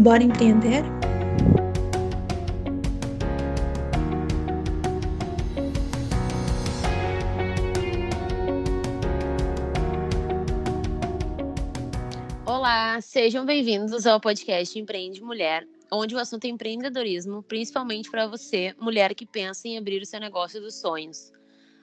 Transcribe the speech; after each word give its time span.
bora 0.00 0.22
empreender? 0.22 0.82
Olá, 12.46 12.98
sejam 13.02 13.44
bem-vindos 13.44 14.06
ao 14.06 14.18
podcast 14.18 14.78
Empreende 14.78 15.22
Mulher, 15.22 15.66
onde 15.92 16.14
o 16.14 16.18
assunto 16.18 16.46
é 16.46 16.48
empreendedorismo, 16.48 17.42
principalmente 17.42 18.10
para 18.10 18.26
você, 18.26 18.74
mulher 18.80 19.14
que 19.14 19.26
pensa 19.26 19.68
em 19.68 19.76
abrir 19.76 20.00
o 20.00 20.06
seu 20.06 20.18
negócio 20.18 20.62
dos 20.62 20.80
sonhos. 20.80 21.30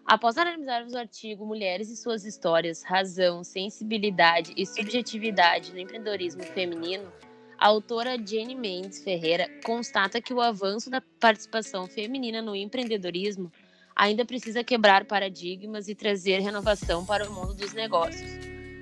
Após 0.03 0.37
analisarmos 0.37 0.93
o 0.93 0.97
artigo 0.97 1.45
Mulheres 1.45 1.91
e 1.91 1.95
Suas 1.95 2.25
Histórias, 2.25 2.81
Razão, 2.81 3.43
Sensibilidade 3.43 4.53
e 4.57 4.65
Subjetividade 4.65 5.71
no 5.71 5.79
Empreendedorismo 5.79 6.41
Feminino, 6.43 7.11
a 7.57 7.67
autora 7.67 8.17
Jenny 8.23 8.55
Mendes 8.55 9.03
Ferreira 9.03 9.49
constata 9.63 10.21
que 10.21 10.33
o 10.33 10.41
avanço 10.41 10.89
da 10.89 11.01
participação 11.19 11.87
feminina 11.87 12.41
no 12.41 12.55
empreendedorismo 12.55 13.51
ainda 13.95 14.23
precisa 14.23 14.63
quebrar 14.63 15.05
paradigmas 15.05 15.87
e 15.87 15.95
trazer 15.95 16.39
renovação 16.39 17.03
para 17.05 17.27
o 17.27 17.33
mundo 17.33 17.55
dos 17.55 17.73
negócios, 17.73 18.29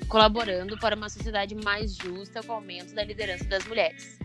colaborando 0.09 0.77
para 0.77 0.95
uma 0.95 1.07
sociedade 1.07 1.55
mais 1.55 1.95
justa 1.95 2.43
com 2.43 2.52
o 2.52 2.55
aumento 2.55 2.93
da 2.93 3.03
liderança 3.03 3.45
das 3.45 3.66
mulheres. 3.66 4.19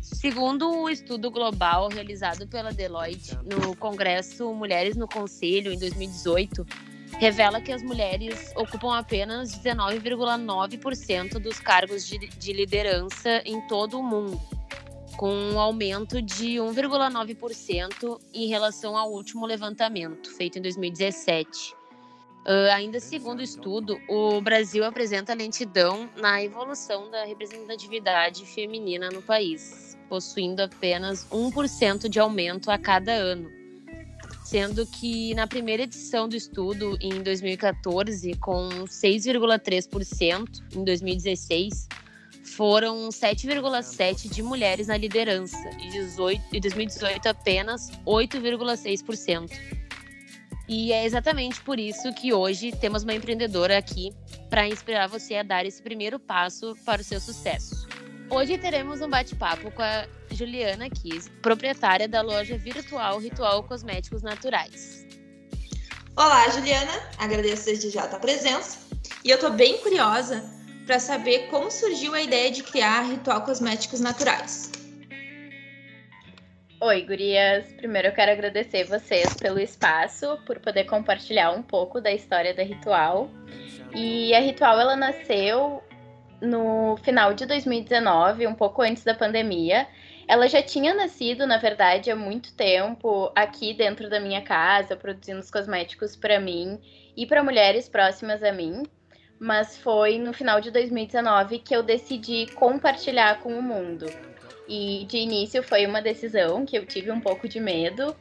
Segundo 0.00 0.68
o 0.68 0.84
um 0.84 0.88
estudo 0.88 1.30
global 1.30 1.88
realizado 1.88 2.46
pela 2.48 2.72
Deloitte 2.72 3.36
no 3.44 3.76
Congresso 3.76 4.52
Mulheres 4.52 4.96
no 4.96 5.08
Conselho 5.08 5.72
em 5.72 5.78
2018, 5.78 6.66
revela 7.18 7.60
que 7.60 7.72
as 7.72 7.82
mulheres 7.82 8.52
ocupam 8.56 8.96
apenas 8.96 9.58
19,9% 9.58 11.38
dos 11.38 11.58
cargos 11.58 12.06
de, 12.06 12.18
de, 12.18 12.52
liderança 12.52 13.42
em 13.44 13.60
todo 13.66 13.98
o 13.98 14.02
mundo, 14.02 14.40
com 15.16 15.30
um 15.30 15.58
aumento 15.58 16.20
de 16.20 16.56
1,9% 16.56 18.20
em 18.34 18.46
relação 18.48 18.96
ao 18.96 19.10
último 19.10 19.46
levantamento, 19.46 20.30
feito 20.36 20.58
em 20.58 20.62
2017. 20.62 21.74
Uh, 22.44 22.70
ainda 22.72 23.00
segundo 23.00 23.40
o 23.40 23.42
estudo, 23.42 23.98
o 24.08 24.40
Brasil 24.40 24.84
apresenta 24.84 25.34
lentidão 25.34 26.08
na 26.16 26.42
evolução 26.42 27.10
da 27.10 27.24
representatividade 27.24 28.46
feminina 28.46 29.08
no 29.10 29.20
país 29.20 29.96
possuindo 30.08 30.62
apenas 30.62 31.26
1% 31.30 32.08
de 32.08 32.18
aumento 32.18 32.70
a 32.70 32.78
cada 32.78 33.12
ano. 33.12 33.50
Sendo 34.46 34.86
que 34.86 35.34
na 35.34 35.44
primeira 35.44 35.82
edição 35.82 36.28
do 36.28 36.36
estudo, 36.36 36.96
em 37.00 37.20
2014, 37.20 38.32
com 38.34 38.68
6,3%, 38.84 40.62
em 40.72 40.84
2016, 40.84 41.88
foram 42.44 43.08
7,7% 43.08 44.32
de 44.32 44.44
mulheres 44.44 44.86
na 44.86 44.96
liderança 44.96 45.58
e 45.80 45.88
em 45.88 46.60
2018 46.60 47.26
apenas 47.26 47.90
8,6%. 48.06 49.50
E 50.68 50.92
é 50.92 51.04
exatamente 51.04 51.60
por 51.62 51.80
isso 51.80 52.14
que 52.14 52.32
hoje 52.32 52.70
temos 52.70 53.02
uma 53.02 53.14
empreendedora 53.14 53.76
aqui 53.76 54.12
para 54.48 54.68
inspirar 54.68 55.08
você 55.08 55.34
a 55.34 55.42
dar 55.42 55.66
esse 55.66 55.82
primeiro 55.82 56.20
passo 56.20 56.76
para 56.84 57.00
o 57.00 57.04
seu 57.04 57.18
sucesso. 57.18 57.88
Hoje 58.30 58.56
teremos 58.58 59.00
um 59.00 59.10
bate-papo 59.10 59.72
com 59.72 59.82
a 59.82 60.06
Juliana 60.36 60.90
Kiss, 60.90 61.30
proprietária 61.40 62.06
da 62.06 62.20
loja 62.20 62.58
virtual 62.58 63.18
Ritual 63.18 63.62
Cosméticos 63.62 64.22
Naturais. 64.22 65.06
Olá, 66.14 66.46
Juliana. 66.50 66.92
Agradeço 67.18 67.64
desde 67.64 67.88
já 67.88 68.04
a 68.04 68.08
tua 68.08 68.18
presença. 68.18 68.86
E 69.24 69.30
eu 69.30 69.38
tô 69.38 69.48
bem 69.48 69.78
curiosa 69.78 70.44
para 70.84 71.00
saber 71.00 71.46
como 71.48 71.70
surgiu 71.70 72.12
a 72.12 72.20
ideia 72.20 72.50
de 72.50 72.62
criar 72.62 73.00
Ritual 73.00 73.46
Cosméticos 73.46 73.98
Naturais. 73.98 74.70
Oi, 76.82 77.00
gurias. 77.00 77.72
Primeiro 77.72 78.08
eu 78.08 78.12
quero 78.12 78.32
agradecer 78.32 78.84
vocês 78.84 79.32
pelo 79.36 79.58
espaço, 79.58 80.38
por 80.44 80.60
poder 80.60 80.84
compartilhar 80.84 81.50
um 81.52 81.62
pouco 81.62 81.98
da 81.98 82.12
história 82.12 82.52
da 82.52 82.62
Ritual. 82.62 83.30
E 83.94 84.34
a 84.34 84.40
Ritual 84.40 84.78
ela 84.78 84.96
nasceu 84.96 85.82
no 86.42 86.98
final 86.98 87.32
de 87.32 87.46
2019, 87.46 88.46
um 88.46 88.54
pouco 88.54 88.82
antes 88.82 89.02
da 89.02 89.14
pandemia. 89.14 89.86
Ela 90.28 90.48
já 90.48 90.60
tinha 90.60 90.92
nascido, 90.92 91.46
na 91.46 91.56
verdade, 91.56 92.10
há 92.10 92.16
muito 92.16 92.52
tempo 92.54 93.30
aqui 93.34 93.72
dentro 93.72 94.10
da 94.10 94.18
minha 94.18 94.42
casa, 94.42 94.96
produzindo 94.96 95.38
os 95.38 95.50
cosméticos 95.50 96.16
para 96.16 96.40
mim 96.40 96.80
e 97.16 97.24
para 97.24 97.44
mulheres 97.44 97.88
próximas 97.88 98.42
a 98.42 98.50
mim. 98.50 98.82
Mas 99.38 99.76
foi 99.76 100.18
no 100.18 100.32
final 100.32 100.60
de 100.60 100.70
2019 100.70 101.60
que 101.60 101.76
eu 101.76 101.82
decidi 101.82 102.46
compartilhar 102.54 103.40
com 103.40 103.56
o 103.56 103.62
mundo. 103.62 104.06
E 104.68 105.04
de 105.08 105.18
início 105.18 105.62
foi 105.62 105.86
uma 105.86 106.02
decisão 106.02 106.66
que 106.66 106.76
eu 106.76 106.84
tive 106.84 107.12
um 107.12 107.20
pouco 107.20 107.48
de 107.48 107.60
medo, 107.60 108.16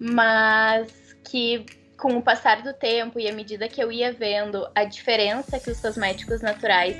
mas 0.00 1.14
que 1.30 1.64
com 1.96 2.16
o 2.16 2.22
passar 2.22 2.62
do 2.62 2.72
tempo 2.72 3.20
e 3.20 3.28
à 3.28 3.32
medida 3.32 3.68
que 3.68 3.82
eu 3.82 3.90
ia 3.92 4.12
vendo 4.12 4.68
a 4.74 4.84
diferença 4.84 5.60
que 5.60 5.70
os 5.70 5.80
cosméticos 5.80 6.42
naturais 6.42 6.96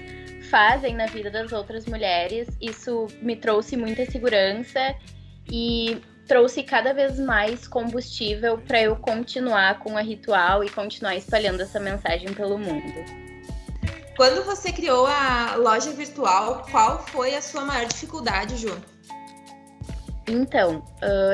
fazem 0.51 0.95
na 0.95 1.07
vida 1.07 1.31
das 1.31 1.53
outras 1.53 1.87
mulheres. 1.87 2.49
Isso 2.61 3.07
me 3.21 3.37
trouxe 3.37 3.77
muita 3.77 4.05
segurança 4.11 4.95
e 5.51 6.01
trouxe 6.27 6.62
cada 6.62 6.93
vez 6.93 7.21
mais 7.21 7.69
combustível 7.69 8.59
para 8.59 8.83
eu 8.83 8.97
continuar 8.97 9.79
com 9.79 9.97
a 9.97 10.01
ritual 10.01 10.65
e 10.65 10.71
continuar 10.71 11.15
espalhando 11.15 11.62
essa 11.62 11.79
mensagem 11.79 12.34
pelo 12.34 12.59
mundo. 12.59 13.05
Quando 14.17 14.45
você 14.45 14.73
criou 14.73 15.07
a 15.07 15.57
loja 15.57 15.93
virtual, 15.93 16.67
qual 16.71 17.07
foi 17.07 17.34
a 17.34 17.43
sua 17.43 17.65
maior 17.65 17.87
dificuldade, 17.87 18.57
Ju? 18.57 18.77
Então, 20.27 20.83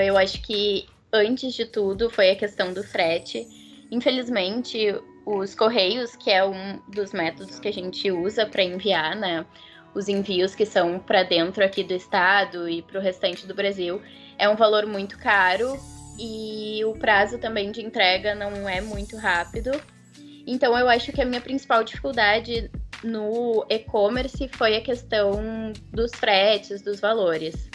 eu 0.05 0.19
acho 0.19 0.43
que 0.43 0.87
antes 1.13 1.55
de 1.55 1.65
tudo 1.65 2.11
foi 2.11 2.31
a 2.31 2.37
questão 2.37 2.73
do 2.73 2.83
frete. 2.83 3.47
Infelizmente, 3.91 4.95
os 5.25 5.55
correios, 5.55 6.17
que 6.17 6.31
é 6.31 6.45
um 6.45 6.81
dos 6.89 7.13
métodos 7.13 7.59
que 7.59 7.69
a 7.69 7.73
gente 7.73 8.11
usa 8.11 8.47
para 8.47 8.63
enviar, 8.63 9.17
né? 9.17 9.47
Os 9.95 10.09
envios 10.09 10.55
que 10.55 10.65
são 10.65 10.99
para 10.99 11.23
dentro 11.23 11.65
aqui 11.65 11.85
do 11.85 11.95
estado 11.95 12.69
e 12.69 12.83
para 12.83 12.99
o 12.99 13.03
restante 13.03 13.47
do 13.47 13.55
Brasil, 13.55 14.01
é 14.39 14.49
um 14.49 14.57
valor 14.57 14.87
muito 14.87 15.19
caro 15.19 15.79
e 16.19 16.85
o 16.85 16.95
prazo 16.95 17.39
também 17.39 17.71
de 17.71 17.83
entrega 17.83 18.35
não 18.35 18.69
é 18.69 18.81
muito 18.81 19.17
rápido. 19.17 19.71
Então, 20.47 20.77
eu 20.77 20.89
acho 20.89 21.13
que 21.13 21.21
a 21.21 21.25
minha 21.25 21.41
principal 21.41 21.85
dificuldade 21.85 22.71
no 23.05 23.65
e-commerce 23.69 24.49
foi 24.49 24.77
a 24.77 24.81
questão 24.81 25.73
dos 25.93 26.13
fretes, 26.13 26.83
dos 26.83 27.01
valores 27.01 27.69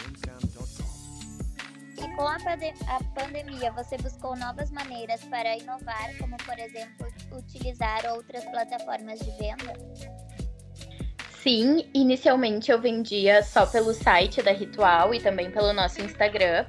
com 2.18 2.26
a, 2.26 2.34
a 2.34 3.04
pandemia, 3.14 3.70
você 3.70 3.96
buscou 3.96 4.36
novas 4.36 4.72
maneiras 4.72 5.22
para 5.22 5.56
inovar, 5.56 6.10
como, 6.18 6.36
por 6.38 6.58
exemplo, 6.58 7.06
utilizar 7.30 8.04
outras 8.12 8.44
plataformas 8.46 9.20
de 9.20 9.30
venda? 9.38 9.72
Sim, 11.40 11.88
inicialmente 11.94 12.72
eu 12.72 12.80
vendia 12.80 13.40
só 13.44 13.64
pelo 13.66 13.94
site 13.94 14.42
da 14.42 14.50
Ritual 14.50 15.14
e 15.14 15.20
também 15.20 15.52
pelo 15.52 15.72
nosso 15.72 16.00
Instagram, 16.00 16.66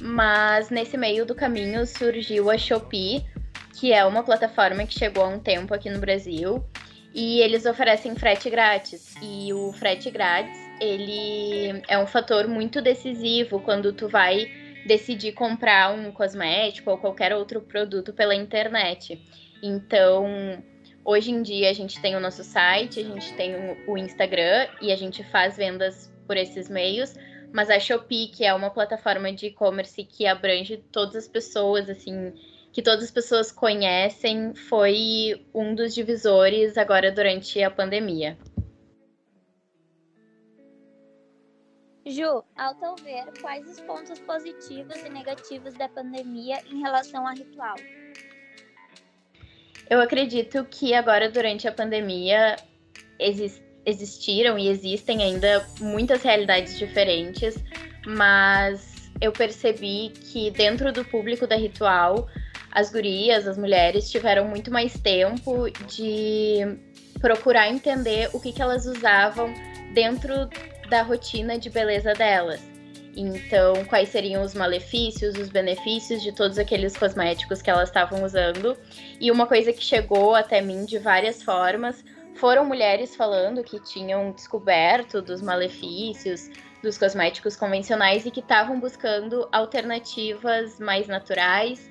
mas 0.00 0.70
nesse 0.70 0.96
meio 0.96 1.26
do 1.26 1.34
caminho 1.34 1.84
surgiu 1.84 2.48
a 2.48 2.56
Shopee, 2.56 3.26
que 3.72 3.92
é 3.92 4.04
uma 4.04 4.22
plataforma 4.22 4.86
que 4.86 4.96
chegou 4.96 5.24
há 5.24 5.28
um 5.28 5.40
tempo 5.40 5.74
aqui 5.74 5.90
no 5.90 5.98
Brasil 5.98 6.64
e 7.12 7.40
eles 7.40 7.66
oferecem 7.66 8.14
frete 8.14 8.48
grátis. 8.48 9.12
E 9.20 9.52
o 9.52 9.72
frete 9.72 10.08
grátis, 10.08 10.56
ele 10.80 11.82
é 11.88 11.98
um 11.98 12.06
fator 12.06 12.46
muito 12.46 12.80
decisivo 12.80 13.58
quando 13.58 13.92
tu 13.92 14.08
vai 14.08 14.62
decidir 14.86 15.32
comprar 15.32 15.92
um 15.92 16.12
cosmético 16.12 16.90
ou 16.90 16.98
qualquer 16.98 17.34
outro 17.34 17.60
produto 17.60 18.12
pela 18.12 18.34
internet. 18.34 19.20
Então, 19.62 20.62
hoje 21.04 21.30
em 21.30 21.42
dia 21.42 21.70
a 21.70 21.72
gente 21.72 22.00
tem 22.00 22.16
o 22.16 22.20
nosso 22.20 22.44
site, 22.44 23.00
a 23.00 23.04
gente 23.04 23.32
tem 23.34 23.54
o 23.86 23.96
Instagram 23.96 24.68
e 24.80 24.92
a 24.92 24.96
gente 24.96 25.24
faz 25.24 25.56
vendas 25.56 26.12
por 26.26 26.36
esses 26.36 26.68
meios, 26.68 27.14
mas 27.52 27.70
a 27.70 27.78
Shopee, 27.78 28.28
que 28.28 28.44
é 28.44 28.52
uma 28.52 28.70
plataforma 28.70 29.32
de 29.32 29.46
e-commerce 29.46 30.02
que 30.04 30.26
abrange 30.26 30.78
todas 30.90 31.14
as 31.14 31.28
pessoas, 31.28 31.88
assim, 31.88 32.32
que 32.72 32.82
todas 32.82 33.04
as 33.04 33.10
pessoas 33.10 33.52
conhecem, 33.52 34.54
foi 34.54 35.46
um 35.54 35.74
dos 35.74 35.94
divisores 35.94 36.76
agora 36.76 37.12
durante 37.12 37.62
a 37.62 37.70
pandemia. 37.70 38.36
Ju, 42.06 42.44
ao 42.56 42.74
teu 42.74 42.94
ver, 42.96 43.24
quais 43.40 43.66
os 43.66 43.80
pontos 43.80 44.18
positivos 44.20 44.96
e 45.02 45.08
negativos 45.08 45.72
da 45.74 45.88
pandemia 45.88 46.58
em 46.70 46.80
relação 46.80 47.26
ao 47.26 47.34
ritual? 47.34 47.76
Eu 49.88 50.00
acredito 50.00 50.64
que 50.70 50.92
agora, 50.94 51.30
durante 51.30 51.66
a 51.66 51.72
pandemia, 51.72 52.56
existiram 53.86 54.58
e 54.58 54.68
existem 54.68 55.22
ainda 55.22 55.66
muitas 55.80 56.22
realidades 56.22 56.78
diferentes, 56.78 57.54
mas 58.06 59.10
eu 59.20 59.32
percebi 59.32 60.10
que 60.10 60.50
dentro 60.50 60.92
do 60.92 61.04
público 61.04 61.46
da 61.46 61.56
Ritual, 61.56 62.28
as 62.70 62.90
gurias, 62.90 63.46
as 63.46 63.56
mulheres, 63.56 64.10
tiveram 64.10 64.46
muito 64.46 64.70
mais 64.70 64.98
tempo 64.98 65.70
de 65.86 66.58
procurar 67.20 67.68
entender 67.68 68.28
o 68.32 68.40
que, 68.40 68.52
que 68.52 68.60
elas 68.60 68.84
usavam 68.84 69.52
dentro 69.94 70.48
da 70.94 71.02
rotina 71.02 71.58
de 71.58 71.68
beleza 71.68 72.14
delas. 72.14 72.62
Então, 73.16 73.84
quais 73.86 74.10
seriam 74.10 74.44
os 74.44 74.54
malefícios, 74.54 75.36
os 75.36 75.48
benefícios 75.48 76.22
de 76.22 76.30
todos 76.30 76.56
aqueles 76.56 76.96
cosméticos 76.96 77.60
que 77.60 77.68
elas 77.68 77.88
estavam 77.88 78.22
usando. 78.22 78.78
E 79.20 79.28
uma 79.28 79.44
coisa 79.44 79.72
que 79.72 79.82
chegou 79.82 80.36
até 80.36 80.60
mim 80.60 80.84
de 80.84 80.98
várias 80.98 81.42
formas 81.42 82.04
foram 82.36 82.64
mulheres 82.64 83.16
falando 83.16 83.64
que 83.64 83.80
tinham 83.80 84.30
descoberto 84.30 85.20
dos 85.20 85.42
malefícios 85.42 86.48
dos 86.80 86.96
cosméticos 86.96 87.56
convencionais 87.56 88.24
e 88.24 88.30
que 88.30 88.38
estavam 88.38 88.78
buscando 88.78 89.48
alternativas 89.50 90.78
mais 90.78 91.08
naturais, 91.08 91.90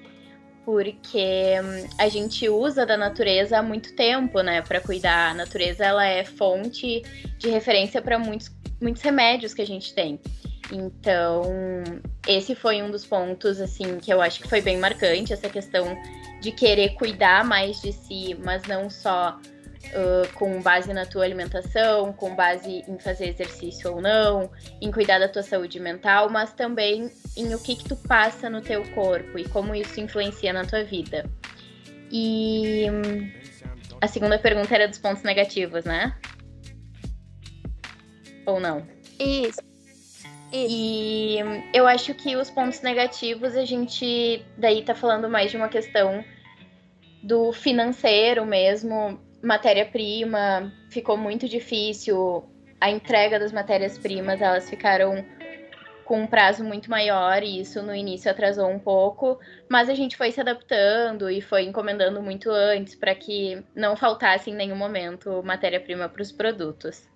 porque 0.64 1.56
hum, 1.62 1.90
a 1.98 2.08
gente 2.08 2.48
usa 2.48 2.86
da 2.86 2.96
natureza 2.96 3.58
há 3.58 3.62
muito 3.62 3.94
tempo, 3.98 4.40
né, 4.42 4.62
para 4.62 4.80
cuidar. 4.80 5.32
A 5.32 5.34
natureza 5.34 5.84
ela 5.84 6.06
é 6.06 6.24
fonte 6.24 7.02
de 7.38 7.50
referência 7.50 8.02
para 8.02 8.18
muitos, 8.18 8.50
muitos 8.83 9.01
remédios 9.01 9.53
que 9.53 9.62
a 9.62 9.65
gente 9.65 9.94
tem. 9.94 10.19
Então, 10.71 11.44
esse 12.27 12.56
foi 12.56 12.81
um 12.81 12.91
dos 12.91 13.06
pontos 13.06 13.59
assim 13.59 13.97
que 14.00 14.12
eu 14.12 14.21
acho 14.21 14.41
que 14.41 14.47
foi 14.47 14.62
bem 14.62 14.77
marcante 14.77 15.33
essa 15.33 15.50
questão 15.50 15.97
de 16.41 16.51
querer 16.51 16.95
cuidar 16.95 17.44
mais 17.44 17.81
de 17.81 17.91
si, 17.91 18.38
mas 18.44 18.63
não 18.63 18.89
só 18.89 19.39
uh, 19.39 20.33
com 20.33 20.62
base 20.62 20.94
na 20.94 21.06
tua 21.06 21.24
alimentação, 21.24 22.13
com 22.13 22.35
base 22.35 22.83
em 22.88 22.97
fazer 23.00 23.30
exercício 23.30 23.94
ou 23.94 24.01
não, 24.01 24.50
em 24.81 24.91
cuidar 24.91 25.19
da 25.19 25.27
tua 25.27 25.44
saúde 25.44 25.80
mental, 25.80 26.30
mas 26.30 26.53
também 26.53 27.09
em 27.35 27.53
o 27.53 27.59
que 27.59 27.75
que 27.75 27.85
tu 27.85 27.95
passa 27.95 28.50
no 28.50 28.62
teu 28.62 28.83
corpo 28.91 29.38
e 29.38 29.47
como 29.50 29.75
isso 29.75 30.00
influencia 30.00 30.53
na 30.53 30.65
tua 30.65 30.83
vida. 30.83 31.30
E 32.12 32.85
a 34.01 34.07
segunda 34.07 34.38
pergunta 34.38 34.74
era 34.74 34.88
dos 34.88 34.97
pontos 34.97 35.24
negativos, 35.24 35.83
né? 35.85 36.15
Ou 38.45 38.60
não? 38.60 38.86
Isso. 39.19 39.62
E 40.51 41.38
eu 41.74 41.88
acho 41.88 42.13
que 42.13 42.36
os 42.36 42.50
pontos 42.51 42.81
negativos 42.81 43.56
a 43.56 43.66
gente 43.66 44.45
daí 44.56 44.84
tá 44.84 44.94
falando 44.94 45.28
mais 45.28 45.50
de 45.50 45.57
uma 45.57 45.68
questão 45.68 46.24
do 47.24 47.51
financeiro 47.51 48.45
mesmo, 48.45 49.19
matéria-prima, 49.42 50.72
ficou 50.92 51.18
muito 51.18 51.48
difícil 51.50 52.44
a 52.80 52.90
entrega 52.90 53.40
das 53.40 53.51
matérias-primas, 53.51 54.42
elas 54.42 54.69
ficaram 54.69 55.25
com 56.04 56.22
um 56.22 56.28
prazo 56.28 56.66
muito 56.66 56.90
maior 56.90 57.42
e 57.42 57.62
isso 57.62 57.81
no 57.81 57.95
início 57.95 58.30
atrasou 58.30 58.69
um 58.69 58.78
pouco, 58.78 59.40
mas 59.69 59.90
a 59.90 59.94
gente 59.94 60.18
foi 60.18 60.31
se 60.31 60.42
adaptando 60.42 61.30
e 61.30 61.42
foi 61.42 61.63
encomendando 61.63 62.22
muito 62.22 62.51
antes 62.51 62.94
para 62.94 63.16
que 63.16 63.63
não 63.74 63.95
faltasse 63.95 64.51
em 64.51 64.56
nenhum 64.56 64.75
momento 64.75 65.42
matéria-prima 65.44 66.10
para 66.10 66.22
os 66.22 66.31
produtos. 66.31 67.07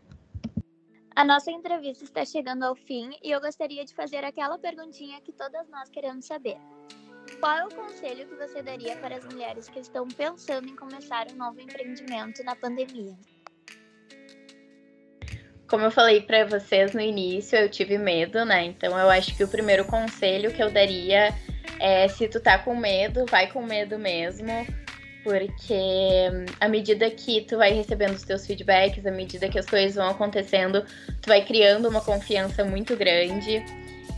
A 1.17 1.25
nossa 1.25 1.49
entrevista 1.49 2.03
está 2.03 2.23
chegando 2.23 2.61
ao 2.61 2.75
fim 2.75 3.09
e 3.23 3.31
eu 3.31 3.41
gostaria 3.41 3.83
de 3.83 3.91
fazer 3.91 4.23
aquela 4.23 4.59
perguntinha 4.59 5.19
que 5.19 5.31
todas 5.31 5.67
nós 5.67 5.89
queremos 5.89 6.27
saber. 6.27 6.57
Qual 7.39 7.57
é 7.57 7.65
o 7.65 7.73
conselho 7.73 8.27
que 8.27 8.35
você 8.35 8.61
daria 8.61 8.95
para 8.97 9.15
as 9.15 9.25
mulheres 9.25 9.67
que 9.67 9.79
estão 9.79 10.07
pensando 10.07 10.69
em 10.69 10.75
começar 10.75 11.25
um 11.33 11.35
novo 11.35 11.59
empreendimento 11.59 12.43
na 12.43 12.55
pandemia? 12.55 13.17
Como 15.67 15.85
eu 15.85 15.89
falei 15.89 16.21
para 16.21 16.45
vocês 16.45 16.93
no 16.93 17.01
início, 17.01 17.57
eu 17.57 17.67
tive 17.67 17.97
medo, 17.97 18.45
né? 18.45 18.65
Então 18.65 18.91
eu 18.91 19.09
acho 19.09 19.35
que 19.35 19.43
o 19.43 19.47
primeiro 19.47 19.85
conselho 19.85 20.53
que 20.53 20.61
eu 20.61 20.69
daria 20.69 21.33
é 21.79 22.07
se 22.07 22.27
tu 22.27 22.39
tá 22.39 22.59
com 22.59 22.75
medo, 22.75 23.25
vai 23.25 23.51
com 23.51 23.63
medo 23.63 23.97
mesmo 23.97 24.51
porque 25.27 26.29
hum, 26.31 26.45
à 26.57 26.69
medida 26.69 27.11
que 27.11 27.41
tu 27.41 27.57
vai 27.57 27.73
recebendo 27.73 28.13
os 28.13 28.23
teus 28.23 28.47
feedbacks, 28.47 29.05
à 29.05 29.11
medida 29.11 29.49
que 29.49 29.59
as 29.59 29.65
coisas 29.65 29.95
vão 29.95 30.07
acontecendo, 30.07 30.85
tu 31.21 31.27
vai 31.27 31.43
criando 31.43 31.89
uma 31.89 31.99
confiança 31.99 32.63
muito 32.63 32.95
grande. 32.95 33.61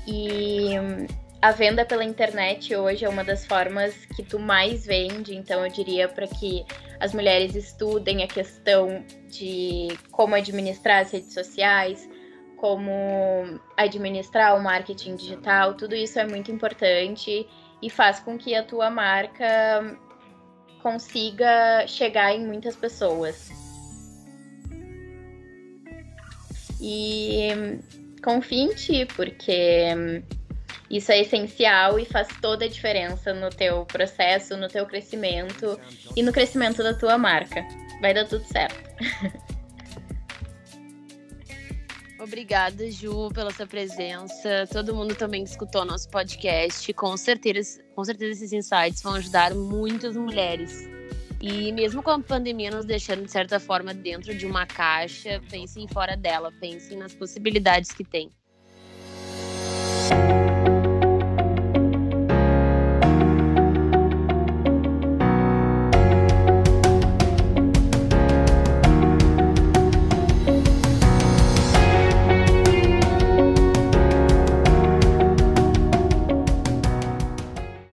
E 0.06 0.80
hum, 0.80 1.08
a 1.42 1.52
venda 1.52 1.84
pela 1.84 2.04
internet 2.04 2.76
hoje 2.76 3.06
é 3.06 3.10
uma 3.10 3.24
das 3.24 3.44
formas 3.44 3.96
que 4.16 4.22
tu 4.22 4.38
mais 4.38 4.86
vende, 4.86 5.36
então 5.36 5.66
eu 5.66 5.72
diria 5.72 6.08
para 6.08 6.28
que 6.28 6.64
as 7.00 7.12
mulheres 7.12 7.56
estudem 7.56 8.22
a 8.22 8.28
questão 8.28 9.04
de 9.30 9.88
como 10.12 10.36
administrar 10.36 11.02
as 11.02 11.12
redes 11.12 11.34
sociais, 11.34 12.08
como 12.56 13.60
administrar 13.76 14.56
o 14.56 14.62
marketing 14.62 15.16
digital, 15.16 15.74
tudo 15.74 15.96
isso 15.96 16.20
é 16.20 16.28
muito 16.28 16.52
importante 16.52 17.48
e 17.82 17.90
faz 17.90 18.20
com 18.20 18.38
que 18.38 18.54
a 18.54 18.62
tua 18.62 18.92
marca 18.92 19.98
consiga 20.82 21.86
chegar 21.88 22.34
em 22.34 22.46
muitas 22.46 22.76
pessoas. 22.76 23.50
E 26.82 27.50
confie 28.24 28.62
em 28.62 28.74
ti, 28.74 29.06
porque 29.16 29.94
isso 30.90 31.12
é 31.12 31.20
essencial 31.20 32.00
e 32.00 32.06
faz 32.06 32.28
toda 32.42 32.66
a 32.66 32.70
diferença 32.70 33.34
no 33.34 33.50
teu 33.50 33.86
processo, 33.86 34.58
no 34.58 34.68
teu 34.68 34.86
crescimento 34.86 35.80
e 36.16 36.24
no 36.24 36.32
crescimento 36.32 36.82
da 36.82 36.94
tua 36.94 37.18
marca. 37.18 37.66
Vai 38.02 38.14
dar 38.14 38.26
tudo 38.26 38.46
certo. 38.46 38.90
Obrigada, 42.20 42.92
Ju, 42.92 43.30
pela 43.34 43.50
sua 43.52 43.66
presença. 43.66 44.68
Todo 44.72 44.94
mundo 44.94 45.16
também 45.16 45.44
que 45.44 45.50
escutou 45.50 45.86
nosso 45.86 46.10
podcast. 46.10 46.92
Com 46.94 47.16
certeza, 47.16 47.82
com 47.96 48.04
certeza 48.04 48.32
esses 48.32 48.52
insights 48.52 49.02
vão 49.02 49.16
ajudar 49.16 49.56
muitas 49.56 50.18
mulheres. 50.18 50.88
E 51.42 51.72
mesmo 51.72 52.04
com 52.04 52.12
a 52.12 52.20
pandemia 52.20 52.72
nos 52.72 52.84
deixando, 52.84 53.24
de 53.24 53.32
certa 53.32 53.58
forma, 53.58 53.94
dentro 53.94 54.36
de 54.36 54.46
uma 54.46 54.66
caixa, 54.66 55.42
pensem 55.50 55.88
fora 55.88 56.18
dela, 56.18 56.52
pensem 56.60 56.98
nas 56.98 57.16
possibilidades 57.16 57.94
que 57.94 58.04
tem. 58.04 58.30